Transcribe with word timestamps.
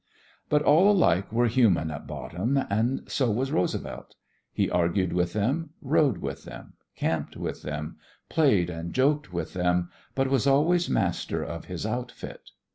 But 0.49 0.63
all 0.63 0.89
alike 0.91 1.31
were 1.31 1.45
human 1.45 1.91
at 1.91 2.07
bottom 2.07 2.57
and 2.71 3.03
so 3.07 3.29
was 3.29 3.51
Roosevelt. 3.51 4.15
He 4.51 4.67
argued 4.67 5.13
with 5.13 5.33
them, 5.33 5.73
rode 5.79 6.17
with 6.17 6.43
them, 6.43 6.73
camped 6.95 7.37
with 7.37 7.61
them, 7.61 7.97
played 8.27 8.71
and 8.71 8.95
joked 8.95 9.31
with 9.31 9.53
them, 9.53 9.91
but 10.15 10.27
was 10.27 10.47
always 10.47 10.89
master 10.89 11.43
of 11.43 11.65
his 11.65 11.85
outfit. 11.85 12.49